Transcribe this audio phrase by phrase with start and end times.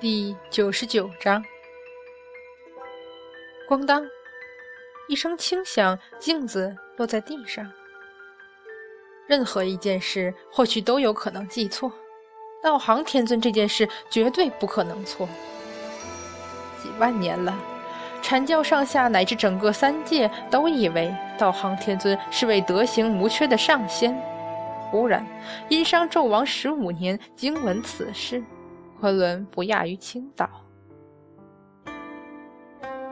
[0.00, 1.44] 第九十九章，
[3.68, 4.06] 咣当，
[5.08, 7.68] 一声轻响，镜子落在地上。
[9.26, 11.90] 任何一件事，或许都有可能记错，
[12.62, 15.28] 道行天尊这件事绝对不可能错。
[16.80, 17.52] 几万年了，
[18.22, 24.16] 阐教上下乃至整个三界都以为道行天尊是位德行无缺的上仙。
[24.92, 25.26] 忽然，
[25.68, 28.40] 殷商纣王十五年，惊闻此事。
[29.00, 30.48] 昆仑不亚于青岛，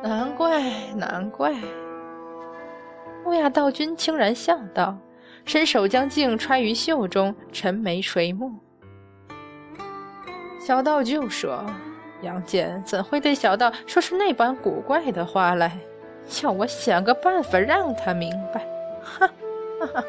[0.02, 0.60] 难怪
[0.96, 1.54] 难怪。
[3.24, 4.98] 乌鸦道君轻然笑道，
[5.44, 8.52] 伸手将镜揣于袖中，沉眉垂目。
[10.58, 11.64] 小道就说
[12.20, 15.78] ：“杨戬怎会对小道说出那般古怪的话来？
[16.28, 18.66] 叫我想个办法让他明白。”
[19.04, 19.28] 哈
[19.78, 20.04] 哈哈！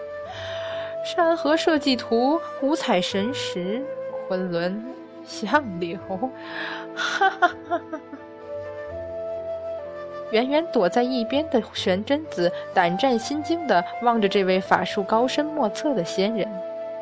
[1.06, 3.86] 山河设计图，五彩神石，
[4.28, 4.84] 昆仑。
[5.28, 6.00] 相柳，
[6.96, 8.00] 哈哈哈哈哈！
[10.32, 16.48] 远远躲在一边的玄真子胆战心惊地望着这位法术高深莫测的仙人，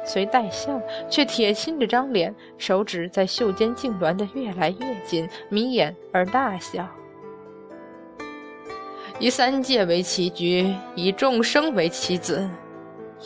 [0.04, 6.88] 虽带笑，却铁青着张脸，手指在袖间痉挛得越来越紧，眯眼而大笑。
[9.18, 12.50] 以三界为棋局，以众生为棋子，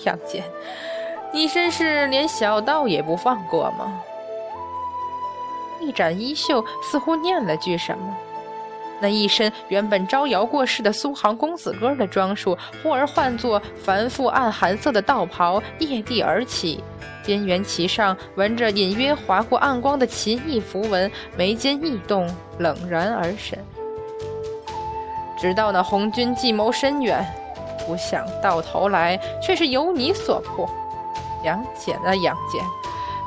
[0.05, 0.43] 杨戬，
[1.33, 4.01] 你真是连小道也不放过吗？
[5.79, 8.17] 一展衣袖，似乎念了句什么。
[9.01, 16.83] 那一身原本招摇过市的苏杭公子哥的装束，忽而换作繁复暗寒色的道袍，曳地而起。
[17.25, 23.57] 边缘旗上纹着隐约划过暗光的奇异符文，眉间异动，冷然而神。
[25.39, 27.25] 直到那红军计谋深远，
[27.87, 30.69] 不想到头来却是由你所迫。
[31.45, 32.61] 杨戬啊，杨戬！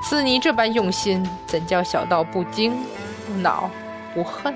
[0.02, 2.76] 似你这般用心，怎叫小道不惊、
[3.26, 3.70] 不恼、
[4.12, 4.54] 不恨？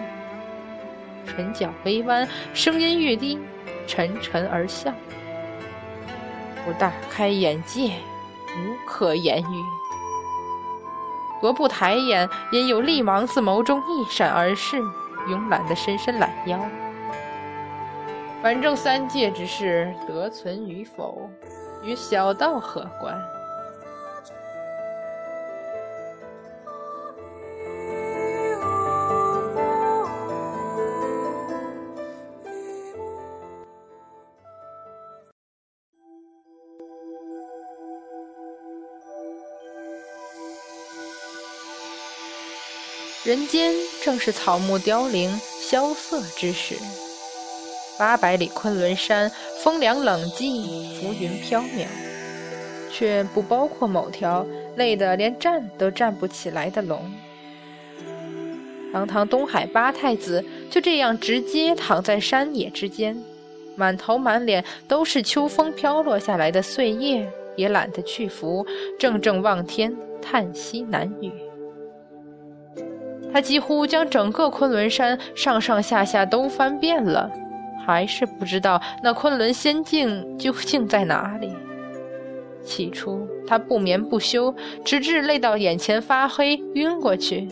[1.25, 3.39] 唇角微弯，声音越低，
[3.87, 4.93] 沉沉而笑。
[6.65, 7.93] 不大开眼界，
[8.57, 9.65] 无可言语。
[11.41, 14.81] 踱步抬眼，因有厉芒自眸中一闪而逝，
[15.29, 16.59] 慵懒的伸伸懒腰。
[18.43, 21.31] 反正三界之事，得存与否，
[21.85, 23.17] 与小道何关？
[43.27, 45.29] 人间正是草木凋零、
[45.61, 46.77] 萧瑟之时。
[47.99, 49.29] 八百里昆仑山，
[49.65, 51.89] 风凉冷寂，浮云飘渺，
[52.93, 57.03] 却不包括某条累得连站都站不起来的龙。
[58.93, 63.21] 堂堂东海八太子就这样直接躺在山野之间，
[63.75, 68.65] 满头满脸都是秋风飘落下来的碎叶，也懒得去扶，
[69.01, 69.93] 怔怔望天，
[70.23, 71.33] 叹息难语。
[73.37, 77.31] 他几乎将整个昆仑山上上下下都翻遍了，
[77.85, 81.55] 还是不知道那昆仑仙境究竟在哪里。
[82.65, 87.47] 起初他不眠不休，直至累到眼前发黑，晕过去，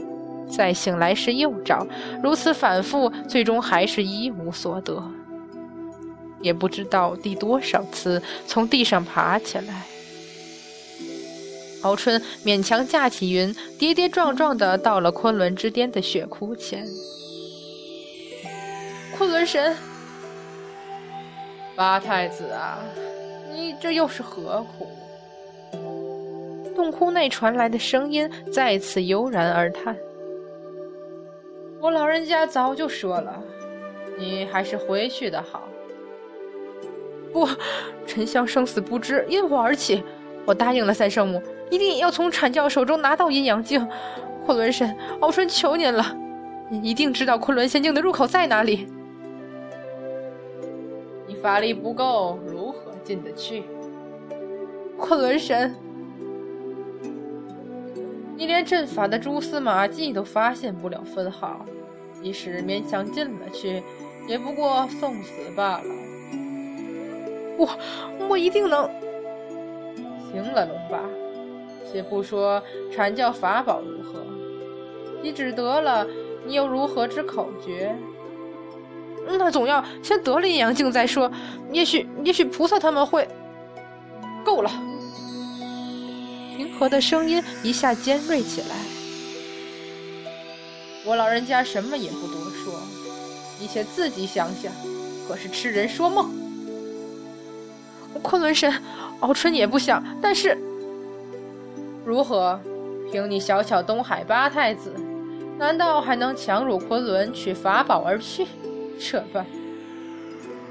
[0.49, 1.87] 再醒来时又找，
[2.23, 5.05] 如此反复，最终还是一无所得。
[6.41, 9.83] 也不知道第多少次从地上爬起来。
[11.85, 16.87] 敖春勉强架起云，跌跌撞撞地到了昆仑之巅的雪窟前。
[19.17, 19.77] 昆仑神，
[21.77, 22.79] 八太子啊，
[23.53, 24.89] 你这又是何苦？
[26.75, 29.95] 洞窟内传来的声音再次悠然而叹
[31.81, 33.43] ：“我老人家早就说了，
[34.17, 35.69] 你还是回去的好。
[37.31, 37.47] 不，
[38.07, 40.03] 沉香生死不知，因我而起。
[40.45, 43.85] 我答应了三圣母。”一定要从阐教手中拿到阴阳镜，
[44.45, 46.17] 昆仑神，敖春求您了，
[46.69, 48.87] 您一定知道昆仑仙境的入口在哪里。
[51.27, 53.65] 你法力不够，如何进得去？
[54.99, 55.75] 昆仑神，
[58.37, 61.65] 你连阵法的蛛丝马迹都发现不了分毫，
[62.23, 63.83] 即使勉强进了去，
[64.29, 65.85] 也不过送死罢了。
[67.57, 67.69] 我，
[68.29, 68.89] 我一定能。
[70.35, 71.01] 行了，龙八。
[71.91, 72.61] 且不说
[72.93, 74.19] 阐教法宝如何，
[75.23, 76.05] 你只得了，
[76.45, 77.97] 你又如何之口诀？
[79.27, 81.31] 那总要先得了阴阳镜再说。
[81.71, 83.29] 也许，也许菩萨他们会。
[84.45, 84.71] 够了！
[86.57, 88.77] 平和的声音一下尖锐起来。
[91.07, 92.75] 我老人家什么也不多说，
[93.61, 94.73] 你且自己想想，
[95.29, 96.44] 可是痴人说梦。
[98.23, 98.73] 昆仑神，
[99.21, 100.57] 敖春也不想，但是
[102.05, 102.61] 如何？
[103.13, 104.93] 凭你小巧东海八太子，
[105.57, 108.47] 难道还能强入昆仑取法宝而去？
[108.99, 109.47] 这般。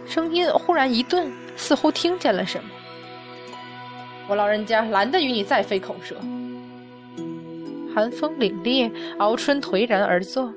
[0.06, 2.70] 声音忽然一顿，似乎听见了什么。
[4.28, 6.16] 我老人家懒得与你再费口舌。
[7.96, 10.52] 寒风凛冽，敖春颓然而坐。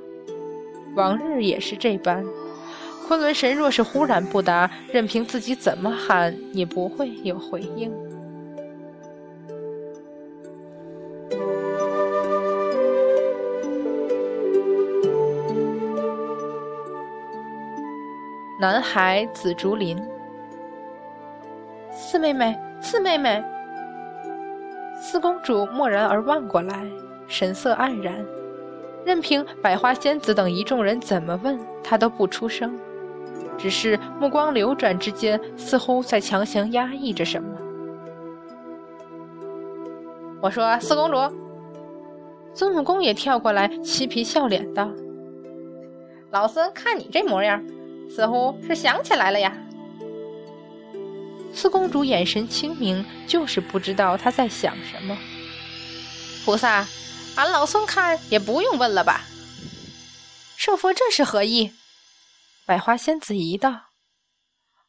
[0.96, 2.24] 往日也是这般，
[3.06, 7.92] 昆仑神若是忽然不答，任凭自己怎么喊，也不会有回应。
[18.58, 19.96] 南海紫竹林，
[21.92, 23.44] 四妹妹，四妹妹，
[25.00, 26.84] 四公主蓦然而望过来。
[27.28, 28.24] 神色黯然，
[29.04, 32.78] 任凭百花仙子等一众人怎么问，她都不出声，
[33.58, 37.48] 只是目光流转之间，似乎在强行压抑着什么。
[40.40, 41.16] 我说：“四公主。”
[42.54, 44.90] 孙悟空也跳过来，嬉皮笑脸道
[46.30, 47.64] ：“老孙看你这模样，
[48.08, 49.52] 似乎是想起来了呀。”
[51.52, 55.16] 四公主眼神清明，就是不知道她在想什么。
[56.44, 56.86] 菩萨。
[57.36, 59.20] 俺老孙看也不用问了吧。
[60.56, 61.70] 圣佛这是何意？
[62.66, 63.92] 百花仙子疑道：“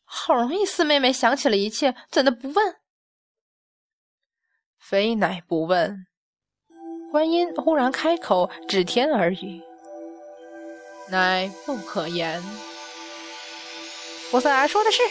[0.04, 2.76] 好容易四妹妹想起了一切，怎的不问？”
[4.82, 6.08] 非乃不问。
[7.12, 9.62] 观音忽然开口，指天而语
[11.10, 12.42] ：“乃不可言。”
[14.32, 15.04] 菩萨说的是。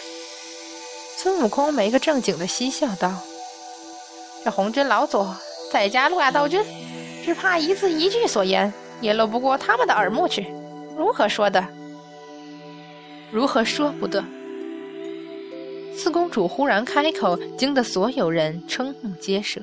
[1.18, 3.22] 孙悟空没个正经的嬉笑道
[4.44, 5.34] ：“这红军老左
[5.72, 6.60] 在家路亚道君。”
[7.24, 10.42] 只怕一字一句所言也漏不过他们的耳目去，
[10.96, 11.64] 如何说的？
[13.32, 14.24] 如何说不得？
[15.92, 19.60] 四公主忽然开口，惊得所有人瞠目结舌，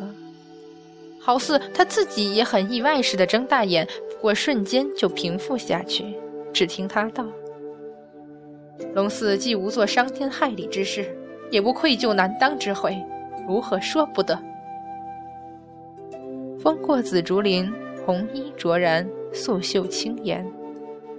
[1.20, 6.06] 好似她自己也很意外似的，睁大眼，不过瞬间就平复下去。
[6.52, 7.26] 只听她道
[8.94, 11.16] ：“龙四既无做伤天害理之事，
[11.50, 12.98] 也不愧疚难当之悔，
[13.48, 14.38] 如何说不得？”
[16.60, 17.72] 风过紫竹林，
[18.06, 20.46] 红衣卓然，素袖轻颜，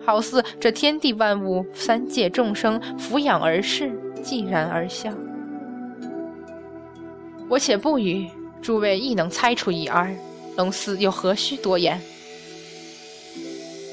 [0.04, 3.90] 好似这天地万物、三界众生俯仰而视，
[4.22, 5.10] 寂然而笑。
[7.48, 8.28] 我且不语，
[8.62, 10.14] 诸位亦能猜出一二。
[10.56, 12.00] 龙四又何须多言？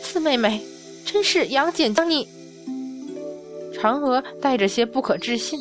[0.01, 0.61] 四妹妹，
[1.05, 2.27] 真是杨戬将你？
[3.73, 5.59] 嫦娥带着些不可置信。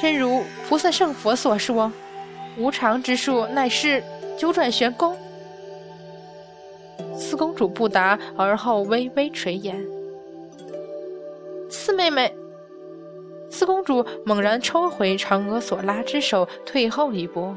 [0.00, 1.92] 真如菩萨圣佛所说，
[2.56, 4.02] 无常之术乃是。
[4.36, 5.16] 九转玄功，
[7.24, 9.82] 四公主不答，而后微微垂眼。
[11.70, 12.30] 四妹妹，
[13.48, 17.54] 四公主猛然抽回嫦娥所拉之手，退后一步。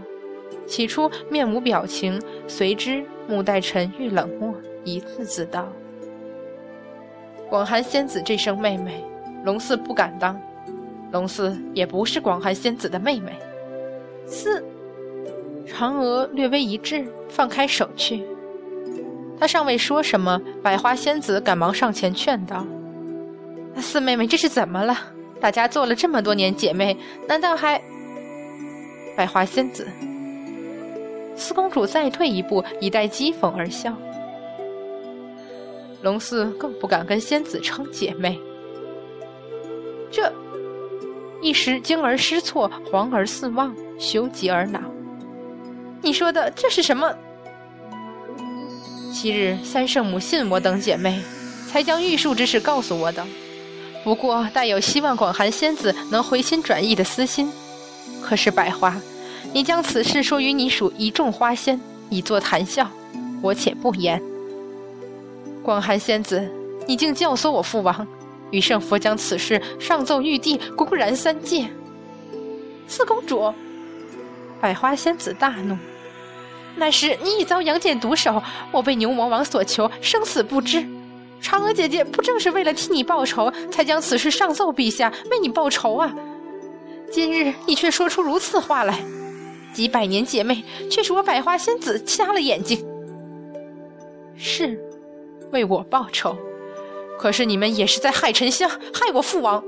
[0.65, 2.17] 起初面无表情，
[2.47, 4.55] 随之目带沉郁冷漠，
[4.85, 5.67] 一字字道
[7.49, 9.03] ：“广寒仙子这声妹妹，
[9.43, 10.39] 龙四不敢当。
[11.11, 13.33] 龙四也不是广寒仙子的妹妹。”
[14.25, 14.63] 四。
[15.67, 18.23] 嫦娥略微一滞，放开手去。
[19.39, 22.65] 她尚未说什么，百花仙子赶忙上前劝道
[23.79, 24.97] ：“四妹妹，这是怎么了？
[25.39, 27.79] 大家做了这么多年姐妹，难道还……”
[29.15, 29.87] 百花仙子，
[31.35, 33.93] 四公主再退一步，以待讥讽而笑。
[36.01, 38.39] 龙四更不敢跟仙子称姐妹。
[40.11, 40.31] 这
[41.41, 44.79] 一时惊而失措，惶而四望，羞极而恼。
[46.01, 47.11] 你说的这是什么？
[49.17, 51.19] 昔日三圣母信我等姐妹，
[51.67, 53.25] 才将玉树之事告诉我的。
[54.03, 57.51] 不过带有希望广寒仙子能回心转意的私心。
[58.21, 58.95] 可是百花，
[59.51, 61.81] 你将此事说与你属一众花仙，
[62.11, 62.87] 以作谈笑，
[63.41, 64.21] 我且不言。
[65.63, 66.47] 广寒仙子，
[66.85, 68.07] 你竟教唆我父王，
[68.51, 71.67] 与圣佛将此事上奏玉帝，公然三界。
[72.87, 73.51] 四公主。
[74.61, 75.75] 百花仙子大怒，
[76.77, 78.41] 那时你已遭杨戬毒手，
[78.71, 80.85] 我被牛魔王所求，生死不知。
[81.41, 86.13] 嫦娥姐姐不正是为了替你报仇，才将此事上奏陛下，为你报仇啊！
[87.11, 88.99] 今日你却说出如此话来，
[89.73, 92.85] 几百年姐妹，却是我百花仙子瞎了眼睛。
[94.35, 94.79] 是，
[95.51, 96.37] 为我报仇，
[97.19, 99.63] 可是你们也是在害沉香，害我父王。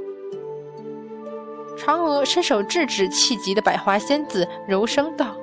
[1.78, 5.36] 嫦娥伸手制止气急的百花仙子，柔声道：“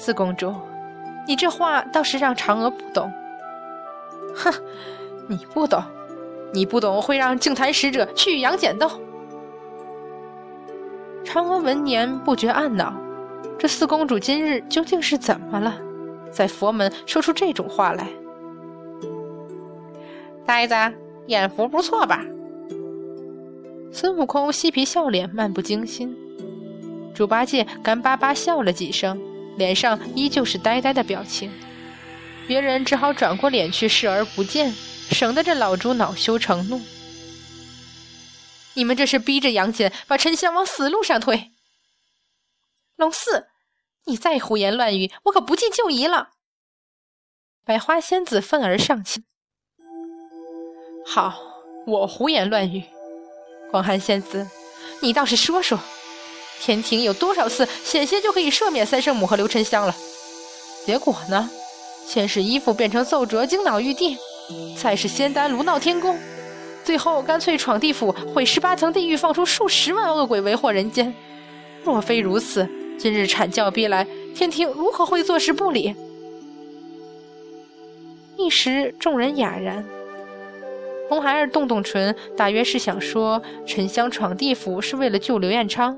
[0.00, 0.54] 四公主，
[1.26, 3.12] 你这话倒是让嫦娥不懂。
[4.34, 4.50] 哼，
[5.28, 5.82] 你不懂，
[6.54, 8.90] 你不懂会让净坛使者去阳间斗。
[11.22, 12.94] 嫦娥闻言不觉暗恼：
[13.58, 15.76] 这四公主今日究竟是怎么了，
[16.30, 18.08] 在佛门说出这种话来？
[20.46, 20.74] 呆子，
[21.26, 22.24] 眼福不错吧？
[23.92, 26.16] 孙悟空嬉皮笑脸，漫不经心。
[27.12, 29.20] 猪八戒干巴巴笑了几声，
[29.60, 31.52] 脸上依旧是呆呆的表情。
[32.48, 34.72] 别人只好转过脸去视而不见，
[35.10, 36.80] 省得这老猪恼羞成怒。
[38.74, 41.50] 你们这是逼着杨戬把沉香往死路上推。
[42.96, 43.48] 龙四，
[44.06, 46.30] 你再胡言乱语，我可不计旧谊了。
[47.64, 49.22] 百花仙子愤而上前。
[51.06, 51.38] 好，
[51.86, 52.84] 我胡言乱语。
[53.70, 54.48] 广寒仙子，
[55.00, 55.78] 你倒是说说，
[56.60, 59.96] 天庭有多少次险些就可以赦免三圣母和刘沉香了？
[60.84, 61.50] 结果呢？
[62.06, 64.16] 先是衣服变成奏折惊恼玉帝，
[64.76, 66.18] 再是仙丹炉闹天宫，
[66.84, 71.14] 最后干脆闯地府毁十八层地狱，放出数十万恶鬼为祸人间。
[71.84, 75.94] 若非如此，今日惨叫逼来，天庭如何会坐视不理？
[78.36, 79.84] 一时众人哑然。
[81.08, 85.96] 红孩儿动动唇，大约是想说沉香闯地府是为了救刘彦昌。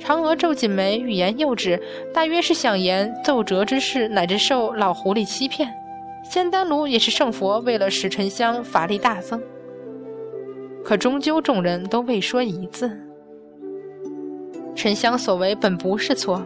[0.00, 1.80] 嫦娥皱紧眉，欲言又止，
[2.14, 5.68] 大约是想言奏折之事乃至受老狐狸欺骗。
[6.30, 9.40] 仙丹炉也是圣佛为了使沉香法力大增。
[10.84, 12.90] 可终究众人都未说一字。
[14.74, 16.42] 沉香所为本不是错，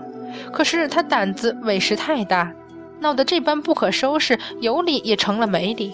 [0.53, 2.53] 可是他胆子委实太大，
[3.01, 5.93] 闹得这般不可收拾，有理也成了没理。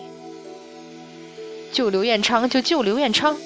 [1.72, 3.36] 救刘彦昌就救刘彦昌，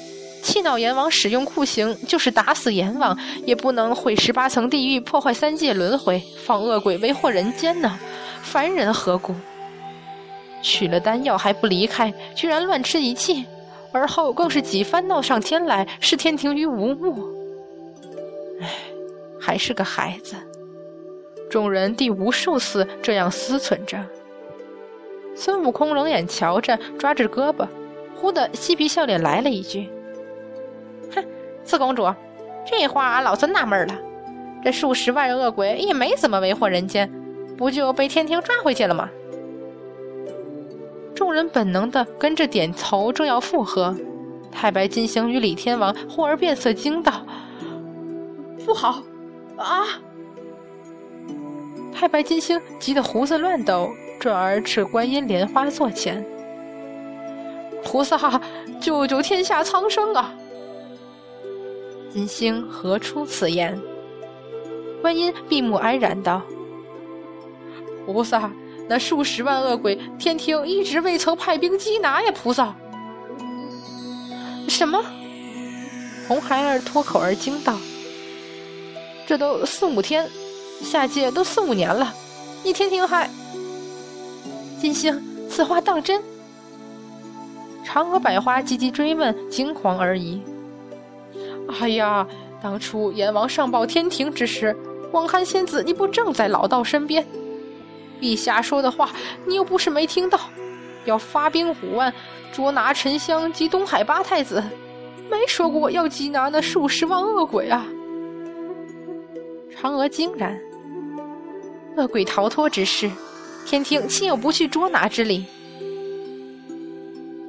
[0.42, 7.98] 气恼阎王使用酷刑，就是打死阎王也不能毁十八层地狱，破坏三界轮回，放恶鬼为祸人间呢？
[8.42, 9.34] 凡人何故？
[10.60, 13.46] 取了丹药还不离开，居然乱吃一气，
[13.92, 17.24] 而后更是几番闹上天来，视天庭于无物。
[18.60, 18.68] 唉，
[19.40, 20.34] 还是个孩子。
[21.50, 23.98] 众人第无数次这样思忖着。
[25.36, 27.66] 孙悟空冷眼瞧着，抓着胳膊。
[28.16, 29.88] 忽的嬉皮笑脸来了一句：“，
[31.64, 32.06] 四公主，
[32.64, 33.94] 这话俺老孙纳闷了。
[34.64, 37.10] 这数十万恶鬼也没怎么为祸人间，
[37.56, 39.08] 不就被天庭抓回去了吗？”
[41.14, 43.94] 众人本能的跟着点头，正要附和，
[44.50, 47.12] 太白金星与李天王忽而变色，惊道
[48.64, 49.02] ：“不好！
[49.56, 49.84] 啊！”
[51.94, 56.24] 太白金星急得胡子乱抖，转而持观音莲花座前。
[57.84, 58.40] 菩萨，
[58.80, 60.34] 救救天下苍生啊！
[62.12, 63.80] 金星何出此言？
[65.00, 66.42] 观音闭目安然道
[68.04, 68.52] ：“菩萨，
[68.88, 72.30] 那数十万恶鬼，天庭一直未曾派兵缉拿呀！
[72.30, 72.74] 菩萨。”
[74.68, 75.02] 什么？
[76.28, 77.76] 红孩儿脱口而惊道
[79.26, 80.28] ：“这都四五天，
[80.82, 82.12] 下界都四五年了，
[82.62, 83.28] 你天庭还……
[84.78, 86.22] 金星，此话当真？”
[87.86, 90.42] 嫦娥、百花急急追问，惊慌而已。
[91.68, 92.26] 哎呀，
[92.62, 94.76] 当初阎王上报天庭之时，
[95.10, 97.26] 广寒仙子你不正在老道身边？
[98.20, 99.10] 陛下说的话，
[99.46, 100.38] 你又不是没听到，
[101.04, 102.12] 要发兵五万
[102.52, 104.62] 捉拿沉香及东海八太子，
[105.30, 107.86] 没说过要缉拿那数十万恶鬼啊！
[109.74, 110.56] 嫦娥惊然，
[111.96, 113.10] 恶鬼逃脱之事，
[113.66, 115.46] 天庭岂有不去捉拿之理？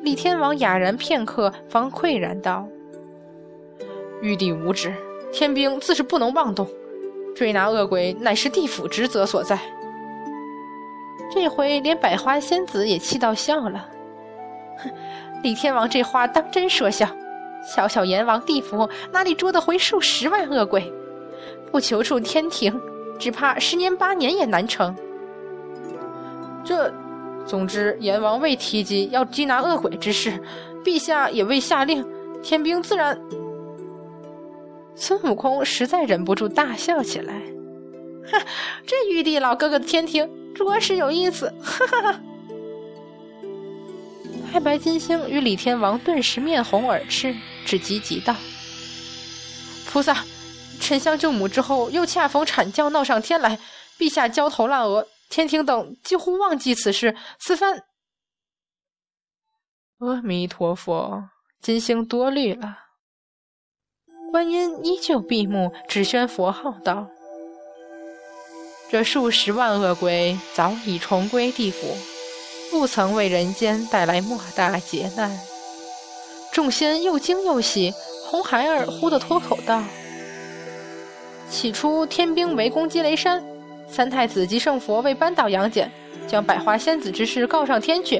[0.01, 2.67] 李天王哑然片刻，方喟然道
[4.23, 4.95] ：“玉帝无旨，
[5.33, 6.65] 天兵自是不能妄动。
[7.35, 9.59] 追拿恶鬼，乃是地府职责所在。”
[11.29, 13.85] 这回连百花仙子也气到笑了。
[14.77, 14.89] 哼，
[15.43, 17.05] 李天王这话当真说笑？
[17.65, 20.89] 小小阎王地府哪里捉得回数十万恶鬼？
[21.69, 22.79] 不求助天庭，
[23.19, 24.95] 只怕十年八年也难成。
[26.63, 26.93] 这。
[27.45, 30.41] 总之，阎王未提及要缉拿恶鬼之事，
[30.81, 32.05] 陛下也未下令，
[32.41, 33.19] 天兵自然。
[34.95, 37.33] 孙悟空实在忍不住大笑起来，
[38.31, 38.41] 哼，
[38.85, 42.21] 这玉帝老哥哥的天庭着实有意思，哈哈哈。
[44.51, 47.35] 太白金星与李天王顿时面红耳赤，
[47.65, 48.35] 只急急道
[49.89, 50.23] ：“菩萨，
[50.79, 53.57] 沉香救母之后，又恰逢阐教闹上天来，
[53.97, 57.85] 陛下焦头烂额。”天庭等几乎忘记此事，此番
[59.97, 62.77] 阿弥陀佛，金星多虑了。
[64.33, 67.05] 观音依旧闭目，只宣佛号道
[68.89, 71.95] ：“这数十万恶鬼早已重归地府，
[72.71, 75.39] 不曾为人间带来莫大劫难。
[76.51, 77.93] 众仙又惊又喜，
[78.25, 79.83] 红孩儿忽地脱口道
[81.47, 83.43] ：“起初天兵围攻积雷山，
[83.87, 85.91] 三太子及圣佛为扳倒杨戬，
[86.27, 88.19] 将百花仙子之事告上天去，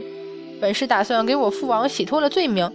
[0.61, 2.71] 本是打算给我父王洗脱了罪名。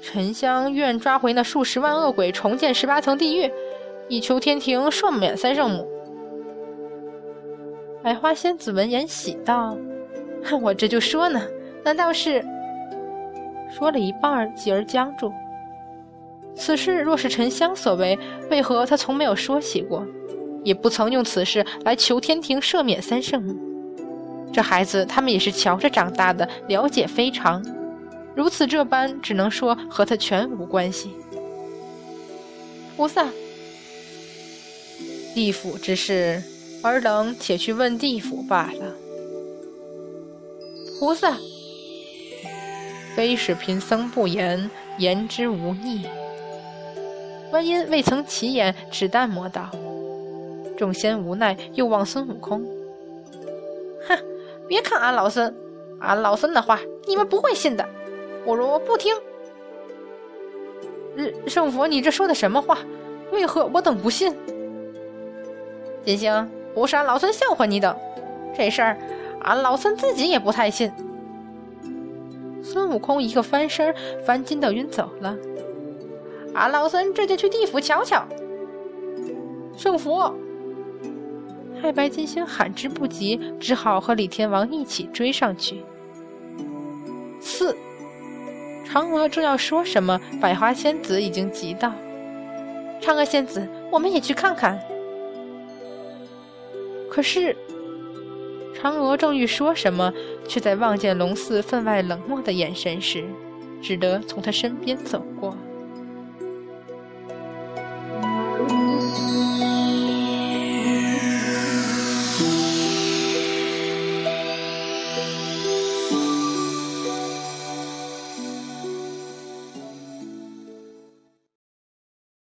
[0.00, 3.50] 沉香愿抓回那数十万恶鬼，重建十八层地狱，
[4.08, 5.86] 以求天庭赦免三圣母。”
[8.02, 9.76] 百花仙子闻言喜道
[10.62, 11.42] ：“我这就说呢，
[11.84, 12.44] 难道是？”
[13.76, 15.32] 说了一半，继而僵住。
[16.54, 20.06] 此事若是沉香所为，为何他从没有说起过，
[20.62, 23.54] 也不曾用此事来求天庭赦免三圣母？
[24.52, 27.62] 这孩子他们也是瞧着长大的，了解非常。
[28.36, 31.10] 如此这般，只能说和他全无关系。
[32.94, 33.26] 菩萨，
[35.34, 36.42] 地府之事。
[36.82, 38.94] 尔等且去问地府罢了。
[41.00, 41.36] 菩萨，
[43.16, 46.06] 非是贫僧不言，言之无逆。
[47.50, 49.70] 观音未曾起眼，只淡漠道。
[50.76, 52.64] 众仙无奈，又望孙悟空
[54.06, 54.16] ：“哼，
[54.68, 55.52] 别看俺老孙，
[56.00, 56.78] 俺老孙的话
[57.08, 57.88] 你们不会信的。
[58.46, 59.14] 不如不听。”
[61.46, 62.78] 圣佛，你这说的什么话？
[63.32, 64.34] 为何我等不信？
[66.04, 66.48] 金星。
[66.74, 67.96] 不是俺老孙笑话你等，
[68.54, 68.98] 这事儿
[69.40, 70.92] 俺老孙自己也不太信。
[72.62, 73.94] 孙悟空一个翻身，
[74.26, 75.34] 翻筋斗云走了。
[76.52, 78.22] 俺老孙这就去地府瞧瞧。
[79.74, 80.34] 圣佛，
[81.80, 85.82] 太白金星喊之不及，只好和李天王一起追上去。
[87.40, 87.74] 四，
[88.88, 91.92] 嫦娥正要说什么，百花仙子已经急道
[93.02, 94.78] ：“嫦娥仙子，我们也去看看。”
[97.10, 97.56] 可是，
[98.80, 100.12] 嫦娥正欲说什么，
[100.46, 103.24] 却在望见龙四分外冷漠的眼神时，
[103.82, 105.56] 只得从他身边走过。